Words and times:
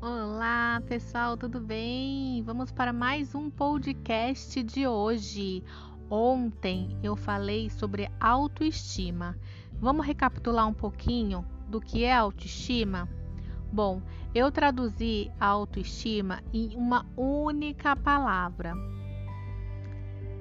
Olá, 0.00 0.82
pessoal, 0.88 1.36
tudo 1.36 1.60
bem? 1.60 2.42
Vamos 2.44 2.70
para 2.70 2.92
mais 2.92 3.34
um 3.34 3.48
podcast 3.48 4.62
de 4.62 4.86
hoje. 4.86 5.62
Ontem 6.10 6.96
eu 7.02 7.16
falei 7.16 7.70
sobre 7.70 8.10
autoestima. 8.20 9.38
Vamos 9.80 10.06
recapitular 10.06 10.68
um 10.68 10.74
pouquinho 10.74 11.44
do 11.68 11.80
que 11.80 12.04
é 12.04 12.12
autoestima? 12.12 13.08
Bom, 13.72 14.02
eu 14.34 14.50
traduzi 14.52 15.30
a 15.40 15.46
autoestima 15.46 16.42
em 16.52 16.76
uma 16.76 17.06
única 17.16 17.96
palavra. 17.96 18.74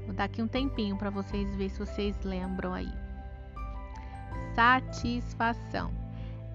Vou 0.06 0.14
dar 0.14 0.26
aqui 0.26 0.42
um 0.42 0.48
tempinho 0.48 0.98
para 0.98 1.10
vocês 1.10 1.50
verem 1.52 1.70
se 1.70 1.80
vocês 1.80 2.22
lembram 2.24 2.74
aí. 2.74 2.92
Satisfação. 4.54 6.01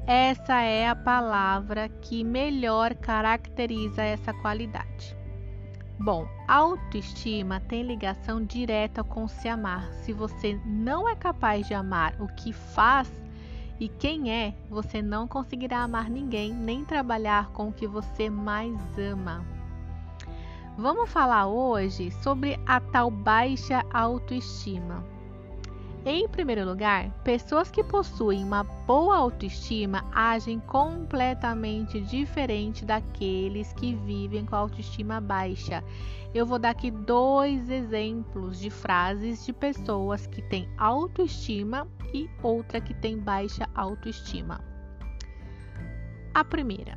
Essa 0.06 0.62
é 0.62 0.88
a 0.88 0.95
palavra 0.95 1.88
que 1.88 2.23
melhor 2.23 2.95
caracteriza 2.95 4.05
essa 4.05 4.32
qualidade. 4.32 5.16
Bom, 5.98 6.29
autoestima 6.46 7.59
tem 7.59 7.82
ligação 7.82 8.45
direta 8.45 9.02
com 9.02 9.27
se 9.27 9.48
amar. 9.48 9.92
Se 10.05 10.12
você 10.12 10.60
não 10.65 11.09
é 11.09 11.16
capaz 11.16 11.66
de 11.66 11.74
amar 11.74 12.15
o 12.20 12.29
que 12.29 12.52
faz 12.52 13.10
e 13.80 13.88
quem 13.88 14.30
é, 14.30 14.55
você 14.70 15.02
não 15.02 15.27
conseguirá 15.27 15.80
amar 15.80 16.09
ninguém 16.09 16.52
nem 16.52 16.84
trabalhar 16.84 17.51
com 17.51 17.68
o 17.68 17.73
que 17.73 17.88
você 17.88 18.30
mais 18.30 18.79
ama. 18.96 19.45
Vamos 20.79 21.10
falar 21.10 21.48
hoje 21.48 22.12
sobre 22.23 22.60
a 22.65 22.79
tal 22.79 23.10
baixa 23.10 23.84
autoestima. 23.93 25.16
Em 26.09 26.28
primeiro 26.28 26.65
lugar, 26.65 27.10
pessoas 27.24 27.69
que 27.69 27.83
possuem 27.83 28.45
uma 28.45 28.62
boa 28.62 29.16
autoestima 29.16 30.05
agem 30.15 30.60
completamente 30.60 32.01
diferente 32.01 32.85
daqueles 32.85 33.73
que 33.73 33.93
vivem 33.93 34.46
com 34.46 34.54
autoestima 34.54 35.21
baixa. 35.21 35.82
Eu 36.32 36.46
vou 36.46 36.60
dar 36.60 36.71
aqui 36.71 36.93
dois 36.93 37.68
exemplos 37.68 38.60
de 38.60 38.71
frases 38.71 39.45
de 39.45 39.52
pessoas 39.52 40.29
que 40.29 40.40
têm 40.43 40.68
autoestima 40.79 41.88
e 42.15 42.30
outra 42.41 42.80
que 42.80 42.95
tem 42.95 43.18
baixa 43.18 43.68
autoestima. 43.74 44.60
A 46.32 46.45
primeira. 46.45 46.96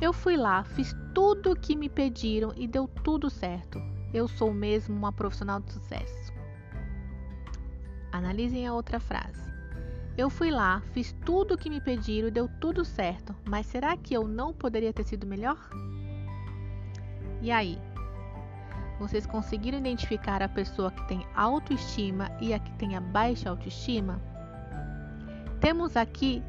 Eu 0.00 0.12
fui 0.12 0.36
lá, 0.36 0.64
fiz 0.64 0.92
tudo 1.14 1.52
o 1.52 1.56
que 1.56 1.76
me 1.76 1.88
pediram 1.88 2.52
e 2.56 2.66
deu 2.66 2.88
tudo 3.04 3.30
certo. 3.30 3.80
Eu 4.12 4.26
sou 4.26 4.52
mesmo 4.52 4.92
uma 4.92 5.12
profissional 5.12 5.60
de 5.60 5.72
sucesso. 5.72 6.32
Analisem 8.12 8.66
a 8.66 8.74
outra 8.74 9.00
frase. 9.00 9.50
Eu 10.16 10.28
fui 10.28 10.50
lá, 10.50 10.82
fiz 10.92 11.12
tudo 11.24 11.54
o 11.54 11.58
que 11.58 11.70
me 11.70 11.80
pediram 11.80 12.28
e 12.28 12.30
deu 12.30 12.46
tudo 12.60 12.84
certo, 12.84 13.34
mas 13.48 13.64
será 13.64 13.96
que 13.96 14.12
eu 14.12 14.28
não 14.28 14.52
poderia 14.52 14.92
ter 14.92 15.04
sido 15.04 15.26
melhor? 15.26 15.56
E 17.40 17.50
aí? 17.50 17.78
Vocês 19.00 19.24
conseguiram 19.24 19.78
identificar 19.78 20.42
a 20.42 20.48
pessoa 20.48 20.92
que 20.92 21.08
tem 21.08 21.26
autoestima 21.34 22.30
e 22.40 22.52
a 22.52 22.58
que 22.58 22.70
tem 22.74 22.94
a 22.94 23.00
baixa 23.00 23.48
autoestima? 23.48 24.20
Temos 25.60 25.96
aqui 25.96 26.42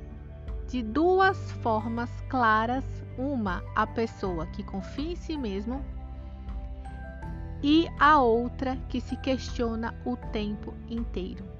de 0.67 0.83
duas 0.83 1.51
formas 1.63 2.09
claras: 2.29 2.83
uma, 3.17 3.63
a 3.75 3.87
pessoa 3.87 4.45
que 4.47 4.61
confia 4.61 5.13
em 5.13 5.15
si 5.15 5.37
mesmo 5.37 5.83
e 7.63 7.87
a 7.97 8.19
outra 8.19 8.75
que 8.89 8.99
se 8.99 9.15
questiona 9.15 9.95
o 10.05 10.17
tempo 10.17 10.73
inteiro. 10.89 11.52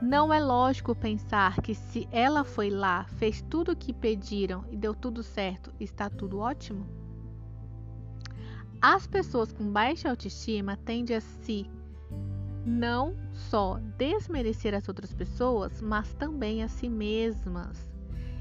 Não 0.00 0.32
é 0.32 0.40
lógico 0.40 0.94
pensar 0.94 1.60
que 1.60 1.74
se 1.74 2.08
ela 2.10 2.42
foi 2.42 2.70
lá, 2.70 3.04
fez 3.18 3.42
tudo 3.42 3.72
o 3.72 3.76
que 3.76 3.92
pediram 3.92 4.64
e 4.70 4.76
deu 4.76 4.94
tudo 4.94 5.22
certo, 5.22 5.70
está 5.78 6.08
tudo 6.08 6.38
ótimo? 6.38 6.86
As 8.80 9.06
pessoas 9.06 9.52
com 9.52 9.70
baixa 9.70 10.08
autoestima 10.08 10.74
tendem 10.74 11.16
a 11.16 11.20
se 11.20 11.70
não 12.64 13.14
só 13.30 13.78
desmerecer 13.98 14.74
as 14.74 14.88
outras 14.88 15.12
pessoas, 15.12 15.82
mas 15.82 16.14
também 16.14 16.62
a 16.62 16.68
si 16.68 16.88
mesmas. 16.88 17.86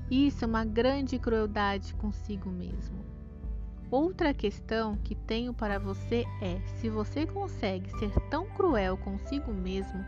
Isso 0.10 0.46
é 0.46 0.48
uma 0.48 0.64
grande 0.64 1.20
crueldade 1.20 1.94
consigo 1.96 2.50
mesmo. 2.50 2.98
Outra 3.92 4.34
questão 4.34 4.96
que 4.98 5.14
tenho 5.14 5.54
para 5.54 5.78
você 5.78 6.24
é: 6.42 6.62
se 6.78 6.90
você 6.90 7.26
consegue 7.26 7.90
ser 8.00 8.12
tão 8.30 8.46
cruel 8.46 8.96
consigo 8.98 9.52
mesmo, 9.52 10.06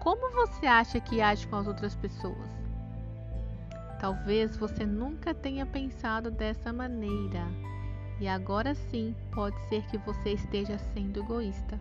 como 0.00 0.30
você 0.32 0.66
acha 0.66 1.00
que 1.00 1.20
age 1.20 1.46
com 1.46 1.56
as 1.56 1.66
outras 1.66 1.94
pessoas? 1.94 2.48
Talvez 4.00 4.56
você 4.56 4.86
nunca 4.86 5.34
tenha 5.34 5.66
pensado 5.66 6.30
dessa 6.30 6.72
maneira. 6.72 7.46
E 8.20 8.26
agora 8.28 8.74
sim, 8.74 9.14
pode 9.32 9.56
ser 9.68 9.82
que 9.86 9.98
você 9.98 10.32
esteja 10.32 10.78
sendo 10.92 11.20
egoísta. 11.20 11.78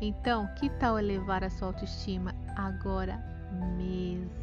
Então, 0.00 0.46
que 0.58 0.68
tal 0.68 0.98
elevar 0.98 1.44
a 1.44 1.50
sua 1.50 1.68
autoestima 1.68 2.34
agora 2.56 3.16
mesmo? 3.76 4.41